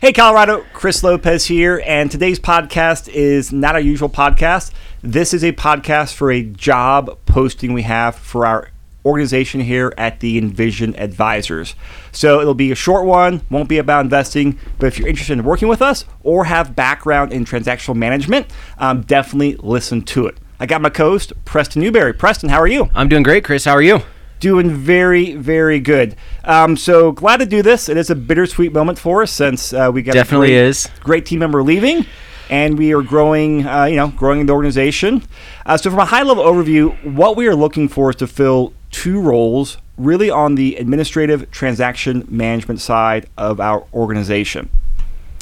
[0.00, 4.70] Hey, Colorado, Chris Lopez here, and today's podcast is not our usual podcast.
[5.02, 8.70] This is a podcast for a job posting we have for our
[9.04, 11.74] organization here at the Envision Advisors.
[12.12, 15.42] So it'll be a short one, won't be about investing, but if you're interested in
[15.42, 18.46] working with us or have background in transactional management,
[18.78, 20.38] um, definitely listen to it.
[20.60, 22.12] I got my co-host, Preston Newberry.
[22.12, 22.88] Preston, how are you?
[22.94, 23.64] I'm doing great, Chris.
[23.64, 24.02] How are you?
[24.40, 26.14] Doing very, very good.
[26.44, 27.88] Um, so glad to do this.
[27.88, 30.88] It is a bittersweet moment for us since uh, we got definitely a great, is
[31.00, 32.06] great team member leaving,
[32.48, 33.66] and we are growing.
[33.66, 35.22] Uh, you know, growing the organization.
[35.66, 38.72] Uh, so from a high level overview, what we are looking for is to fill
[38.90, 44.70] two roles, really on the administrative transaction management side of our organization.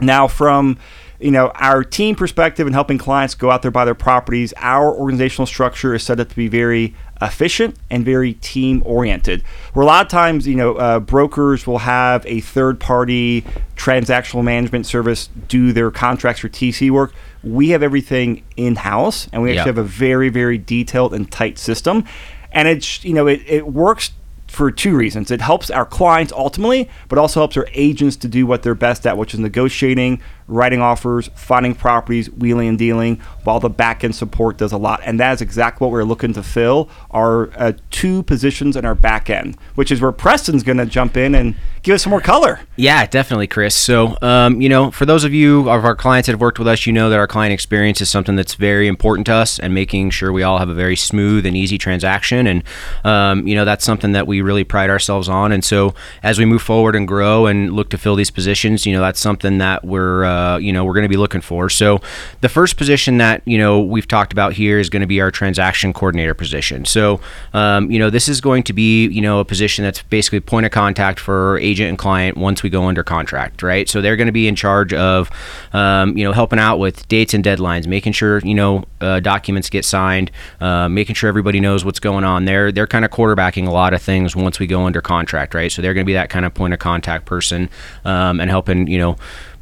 [0.00, 0.78] Now, from
[1.20, 4.94] you know our team perspective and helping clients go out there buy their properties, our
[4.94, 9.42] organizational structure is set up to be very efficient and very team oriented.
[9.72, 13.44] Where a lot of times, you know, uh, brokers will have a third party
[13.76, 17.12] transactional management service do their contracts or TC work.
[17.42, 19.66] We have everything in house, and we actually Yep.
[19.66, 22.04] have a very, very detailed and tight system.
[22.52, 24.12] And it's, you know, it, it works
[24.46, 25.30] for two reasons.
[25.30, 29.06] It helps our clients ultimately, but also helps our agents to do what they're best
[29.06, 34.14] at, which is negotiating, writing offers, finding properties, wheeling and dealing, while the back end
[34.14, 35.00] support does a lot.
[35.04, 38.94] And that is exactly what we're looking to fill are uh, two positions in our
[38.94, 42.20] back end, which is where Preston's going to jump in and give us some more
[42.20, 42.60] color.
[42.76, 43.76] Yeah, definitely, Chris.
[43.76, 46.68] So, um, you know, for those of you of our clients that have worked with
[46.68, 49.74] us, you know that our client experience is something that's very important to us, and
[49.74, 52.46] making sure we all have a very smooth and easy transaction.
[52.46, 52.64] And
[53.04, 55.52] um, you know, that's something that we really pride ourselves on.
[55.52, 58.92] And so, as we move forward and grow and look to fill these positions, you
[58.92, 61.68] know, that's something that we're uh, you know we're going to be looking for.
[61.68, 62.00] So,
[62.40, 65.30] the first position that you know we've talked about here is going to be our
[65.30, 66.84] transaction coordinator position.
[66.84, 67.20] So,
[67.52, 70.66] um, you know, this is going to be you know a position that's basically point
[70.66, 73.88] of contact for agent and client once we go under contract, right?
[73.88, 75.30] So they're going to be in charge of,
[75.72, 79.70] um, you know, helping out with dates and deadlines, making sure you know uh, documents
[79.70, 80.30] get signed,
[80.60, 82.44] uh, making sure everybody knows what's going on.
[82.44, 85.70] They're they're kind of quarterbacking a lot of things once we go under contract, right?
[85.70, 87.68] So they're going to be that kind of point of contact person
[88.04, 89.16] um, and helping you know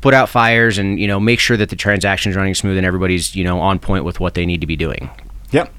[0.06, 3.34] put out fires and you know make sure that the transaction's running smooth and everybody's
[3.34, 5.10] you know on point with what they need to be doing.
[5.50, 5.74] Yep.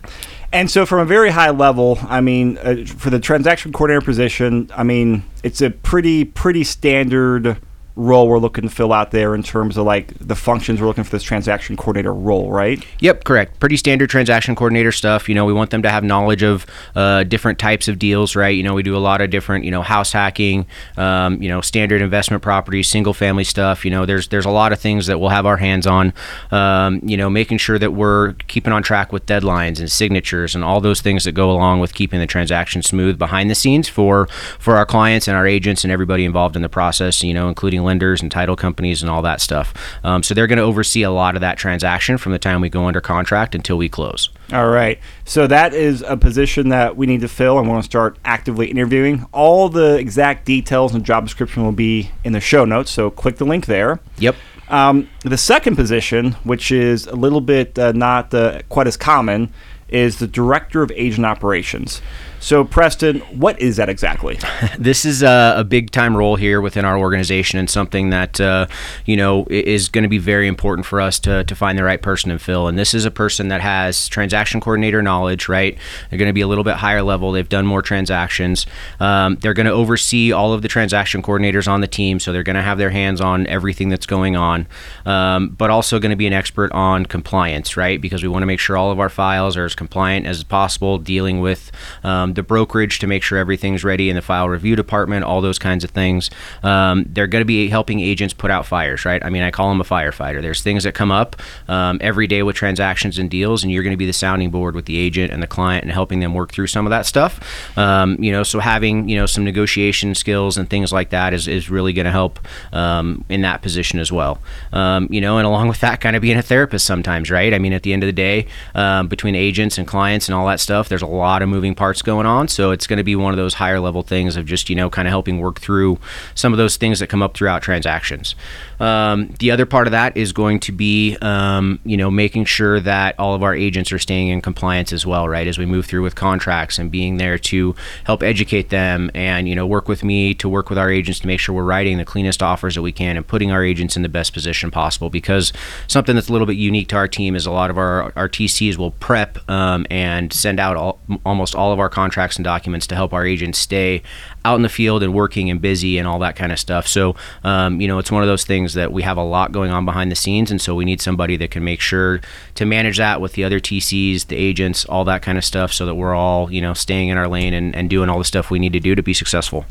[0.52, 4.70] And so, from a very high level, I mean, uh, for the transaction coordinator position,
[4.76, 7.58] I mean, it's a pretty pretty standard
[7.98, 11.04] role we're looking to fill out there in terms of like the functions we're looking
[11.04, 12.86] for this transaction coordinator role, right?
[13.00, 13.60] Yep, correct.
[13.60, 15.28] Pretty standard transaction coordinator stuff.
[15.28, 18.56] You know, we want them to have knowledge of uh, different types of deals, right?
[18.56, 21.60] You know, we do a lot of different, you know, house hacking, um, you know,
[21.60, 23.84] standard investment properties, single family stuff.
[23.84, 26.14] You know, there's there's a lot of things that we'll have our hands on.
[26.52, 30.64] Um, you know, making sure that we're keeping on track with deadlines and signatures and
[30.64, 34.28] all those things that go along with keeping the transaction smooth behind the scenes for
[34.60, 37.24] for our clients and our agents and everybody involved in the process.
[37.24, 39.74] You know, including lenders and title companies and all that stuff.
[40.04, 42.70] Um, so they're going to oversee a lot of that transaction from the time we
[42.70, 44.30] go under contract until we close.
[44.54, 45.00] All right.
[45.26, 48.68] So that is a position that we need to fill, and want to start actively
[48.68, 49.26] interviewing.
[49.32, 52.92] All the exact details and job description will be in the show notes.
[52.92, 54.00] So click the link there.
[54.20, 54.36] Yep.
[54.70, 59.52] Um, the second position, which is a little bit uh, not uh, quite as common,
[59.90, 62.02] is the director of agent operations.
[62.40, 64.40] So, Preston, what is that exactly?
[64.78, 68.68] This is a, a big time role here within our organization and something that, uh,
[69.06, 72.02] you know, is going to be very important for us to, to find the right
[72.02, 72.68] person and fill.
[72.68, 75.78] And this is a person that has transaction coordinator knowledge, right?
[76.10, 77.32] They're going to be a little bit higher level.
[77.32, 78.66] They've done more transactions.
[79.00, 82.20] Um, they're going to oversee all of the transaction coordinators on the team.
[82.20, 84.68] So they're going to have their hands on everything that's going on,
[85.06, 88.00] um, but also going to be an expert on compliance, right?
[88.00, 90.98] Because we want to make sure all of our files are as compliant as possible,
[90.98, 91.72] dealing with
[92.04, 95.60] um, the brokerage to make sure everything's ready in the file review department, all those
[95.60, 96.30] kinds of things.
[96.64, 99.24] Um, they're going to be helping agents put out fires, right?
[99.24, 100.42] I mean, I call them a firefighter.
[100.42, 101.36] There's things that come up
[101.68, 104.76] um, every day with transactions and deals, and you're going to be the sounding board
[104.76, 107.78] with the agent and the client and helping them work through some of that stuff.
[107.78, 111.48] Um, you know, so having you know some negotiation skills and things like that is,
[111.48, 112.40] is really going to help
[112.74, 114.40] um, in that position as well.
[114.74, 117.54] Um, you know, and along with that, kind of being a therapist sometimes, right?
[117.54, 120.60] I mean, at the end of the day, between agents and clients and all that
[120.60, 122.48] stuff, there's a lot of moving parts going on.
[122.48, 124.88] So it's going to be one of those higher level things of just you know
[124.88, 125.98] kind of helping work through
[126.36, 128.36] some of those things that come up throughout transactions.
[128.80, 132.80] Um, the other part of that is going to be um, you know making sure
[132.82, 135.48] that all of our agents are staying in compliance as well, right?
[135.48, 139.56] As we move through with contracts and being there to help educate them and you
[139.56, 142.06] know work with me to work with our agents to make sure we're writing the
[142.06, 145.10] cleanest offers that we can and putting our agents in the best position possible.
[145.10, 145.52] Because
[145.88, 148.30] something that's a little bit unique to our team is a lot of our our
[148.30, 152.86] TCs will prep um, and send out all, almost all of our contracts and documents
[152.86, 154.04] to help our agents stay
[154.46, 156.88] out in the field and working and busy and all that kind of stuff.
[156.88, 159.72] So, um, you know, it's one of those things that we have a lot going
[159.72, 162.22] on behind the scenes, and so we need somebody that can make sure
[162.54, 165.88] to manage that with the other TCs, the agents, all that kind of stuff, so
[165.88, 168.52] that we're all, you know, staying in our lane and, and doing all the stuff
[168.52, 169.66] we need to do to be successful.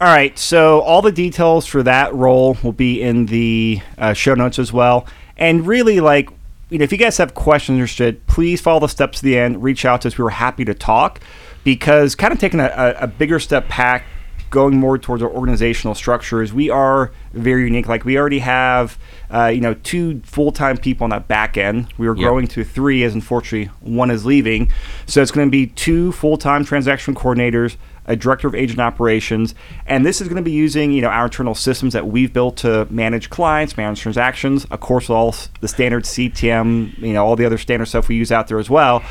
[0.00, 4.34] All right, so all the details for that role will be in the uh, show
[4.34, 5.06] notes as well.
[5.36, 6.30] And really, like,
[6.70, 9.38] you know, if you guys have questions or shit, please follow the steps to the
[9.38, 9.62] end.
[9.62, 10.18] Reach out to us.
[10.18, 11.20] We were happy to talk
[11.62, 14.04] because kind of taking a, a, a bigger step back,
[14.54, 17.88] going more towards our organizational structures, we are very unique.
[17.88, 18.96] Like we already have,
[19.28, 21.88] uh, you know, two full-time people on that back end.
[21.98, 22.22] We were Yep.
[22.24, 24.70] growing to three, as unfortunately one is leaving.
[25.06, 27.74] So it's going to be two full-time transaction coordinators,
[28.06, 29.56] a director of agent operations,
[29.86, 32.56] and this is going to be using, you know, our internal systems that we've built
[32.58, 34.66] to manage clients, manage transactions.
[34.66, 38.30] Of course, all the standard CTM, you know, all the other standard stuff we use
[38.30, 39.02] out there as well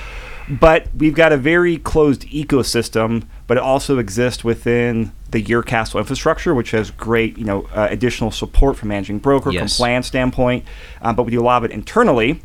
[0.50, 6.00] but we've got a very closed ecosystem, but it also exists within the Your Castle
[6.00, 9.76] infrastructure, which has great, you know, uh, additional support from managing broker, Yes.
[9.76, 10.64] compliance standpoint.
[11.02, 12.42] Um, but we do a lot of it internally.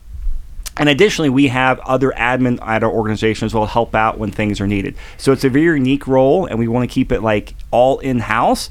[0.76, 4.60] And additionally, we have other admin at our organization as well help out when things
[4.60, 4.94] are needed.
[5.16, 8.20] So it's a very unique role, and we want to keep it like all in
[8.20, 8.70] house.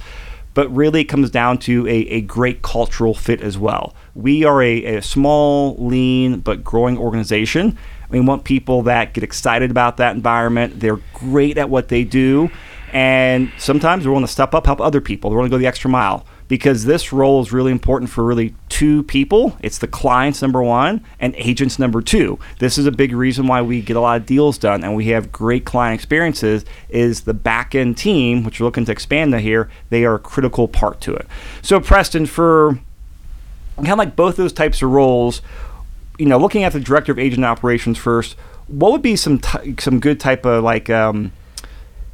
[0.54, 3.94] But really, it comes down to a, a great cultural fit as well.
[4.16, 7.78] We are a, a small, lean, but growing organization.
[8.10, 10.80] We want people that get excited about that environment.
[10.80, 12.50] They're great at what they do.
[12.94, 15.30] And sometimes they're willing to step up, help other people.
[15.30, 18.56] They're willing to go the extra mile because this role is really important for really
[18.70, 19.58] two people.
[19.62, 22.40] It's the clients number one and agents number two.
[22.60, 25.08] This is a big reason why we get a lot of deals done and we
[25.08, 26.64] have great client experiences.
[26.88, 30.20] Is the back end team, which we're looking to expand to here, they are a
[30.20, 31.28] critical part to it.
[31.62, 32.80] So Preston, for
[33.76, 35.42] kind of like both those types of roles,
[36.18, 38.36] you know, looking at the director of agent operations first,
[38.68, 41.32] what would be some t- some good type of like um,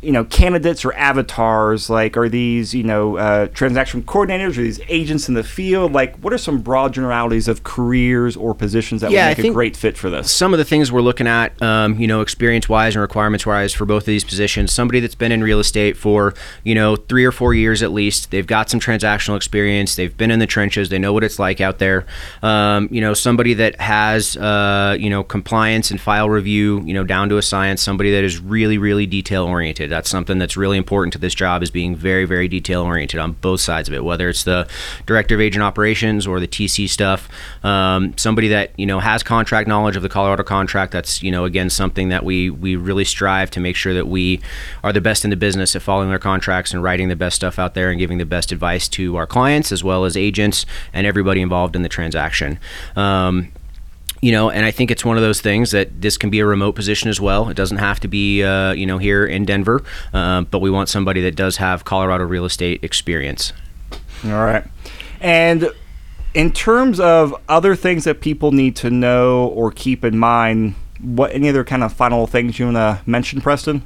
[0.04, 1.90] you know candidates or avatars?
[1.90, 5.94] Like, are these you know uh, transaction coordinators or these agents in the field?
[5.94, 9.54] Like, what are some broad generalities of careers or positions that Yeah, would make a
[9.54, 10.32] great fit for this?
[10.32, 13.74] some of the things we're looking at, um, you know, experience wise and requirements wise
[13.74, 14.72] for both of these positions.
[14.72, 16.34] Somebody that's been in real estate for,
[16.64, 18.32] you know, three or four years at least.
[18.32, 19.96] They've got some transactional experience.
[19.96, 20.90] They've been in the trenches.
[20.90, 22.06] They know what it's like out there.
[22.42, 27.04] Um, you know, somebody that has, uh, you know, compliance and file review, you know,
[27.04, 27.82] down to a science.
[27.82, 29.93] Somebody that is really, really detail oriented.
[29.94, 33.34] That's something that's really important to this job is being very, very detail oriented on
[33.34, 34.68] both sides of it, whether it's the
[35.06, 37.30] director of agent operations or the TC stuff.
[37.64, 40.94] Um, somebody that you know has contract knowledge of the Colorado contract.
[40.94, 44.42] That's you know again something that we we really strive to make sure that we
[44.84, 47.60] are the best in the business at following their contracts and writing the best stuff
[47.60, 51.06] out there and giving the best advice to our clients as well as agents and
[51.06, 52.58] everybody involved in the transaction.
[52.96, 53.52] Um,
[54.24, 56.46] you know, and I think it's one of those things that this can be a
[56.46, 57.50] remote position as well.
[57.50, 59.84] It doesn't have to be, uh, you know, here in Denver,
[60.14, 63.52] um, but we want somebody that does have Colorado real estate experience.
[64.24, 64.64] All right,
[65.20, 65.70] and
[66.34, 71.34] in terms of other things that people need to know or keep in mind, what
[71.34, 73.86] any other kind of final things you want to mention, Preston?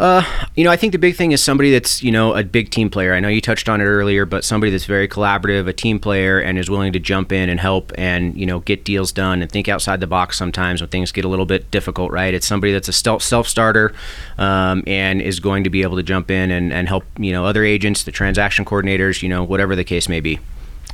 [0.00, 0.24] Uh,
[0.56, 2.88] you know, I think the big thing is somebody that's, you know, a big team
[2.88, 3.12] player.
[3.12, 6.40] I know you touched on it earlier, but somebody that's very collaborative, a team player,
[6.40, 9.52] and is willing to jump in and help and, you know, get deals done and
[9.52, 12.32] think outside the box sometimes when things get a little bit difficult, right?
[12.32, 13.92] It's somebody that's a self starter
[14.38, 17.44] um, and is going to be able to jump in and, and help, you know,
[17.44, 20.38] other agents, the transaction coordinators, you know, whatever the case may be.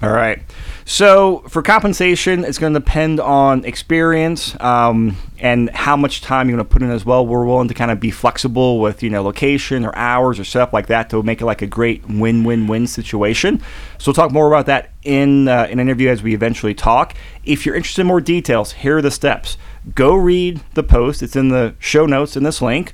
[0.02, 0.43] All right.
[0.84, 6.58] So for compensation, it's going to depend on experience um, and how much time you're
[6.58, 7.26] going to put in as well.
[7.26, 10.74] We're willing to kind of be flexible with you know location or hours or stuff
[10.74, 13.58] like that to make it like a great win-win-win situation.
[13.96, 17.15] So we'll talk more about that in uh, an interview as we eventually talk.
[17.44, 19.56] If you're interested in more details, here are the steps.
[19.94, 21.22] Go read the post.
[21.22, 22.93] It's in the show notes in this link,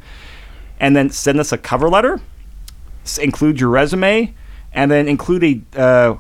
[0.79, 2.21] and then send us a cover letter.
[3.21, 4.33] Include your resume,
[4.73, 6.17] and then include a uh,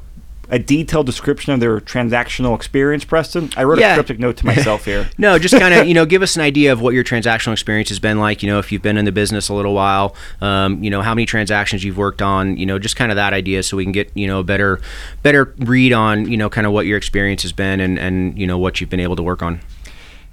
[0.50, 3.04] a detailed description of their transactional experience.
[3.04, 3.92] Preston, I wrote Yeah.
[3.92, 5.08] a cryptic note to myself here.
[5.18, 7.88] No, just kind of you know give us an idea of what your transactional experience
[7.90, 8.42] has been like.
[8.42, 11.14] You know, if you've been in the business a little while, um, you know how
[11.14, 12.56] many transactions you've worked on.
[12.56, 14.80] You know, just kind of that idea, so we can get you know a better
[15.22, 18.46] better read on you know kind of what your experience has been and and you
[18.46, 19.60] know what you've been able to work on.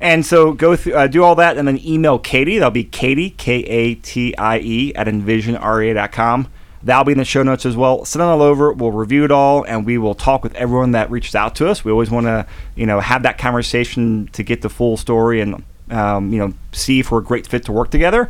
[0.02, 2.58] And so go through, uh, do all that, and then email Katie.
[2.58, 6.48] That'll be Katie K A T I E at envisionra.com.
[6.82, 8.06] That'll be in the show notes as well.
[8.06, 8.72] Send it all over.
[8.72, 11.84] We'll review it all, and we will talk with everyone that reaches out to us.
[11.84, 12.46] We always want to,
[12.76, 17.00] you know, have that conversation to get the full story and, um, you know, see
[17.00, 18.30] if we're a great fit to work together.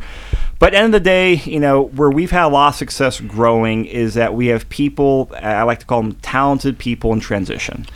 [0.58, 3.86] But end of the day, you know, where we've had a lot of success growing
[3.86, 5.30] is that we have people.
[5.40, 7.86] I like to call them talented people in transition.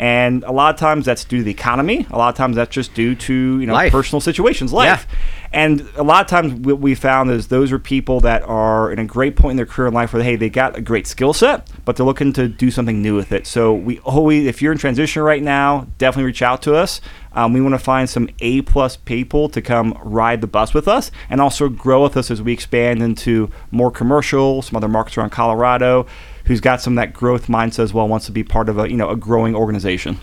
[0.00, 2.06] And a lot of times that's due to the economy.
[2.10, 3.92] A lot of times that's just due to you know Life.
[3.92, 5.06] personal situations, life.
[5.52, 8.98] And a lot of times what we found is those are people that are in
[8.98, 11.34] a great point in their career in life where hey they got a great skill
[11.34, 13.46] set, but they're looking to do something new with it.
[13.46, 17.02] So we always, if you're in transition right now, definitely reach out to us.
[17.32, 20.88] Um, we want to find some A plus people to come ride the bus with
[20.88, 25.18] us and also grow with us as we expand into more commercial, some other markets
[25.18, 26.06] around Colorado.
[26.50, 28.08] Who's got some of that growth mindset as well?
[28.08, 30.18] Wants to be part of a you know a growing organization.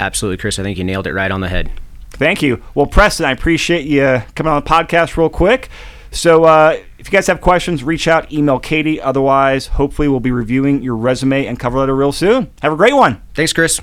[0.00, 0.58] Absolutely, Chris.
[0.58, 1.70] I think you nailed it right on the head.
[2.10, 2.60] Thank you.
[2.74, 5.68] Well, Preston, I appreciate you coming on the podcast real quick.
[6.10, 9.00] So, uh, if you guys have questions, reach out, email Katie.
[9.00, 12.50] Otherwise, hopefully, we'll be reviewing your resume and cover letter real soon.
[12.60, 13.22] Have a great one.
[13.34, 13.80] Thanks, Chris.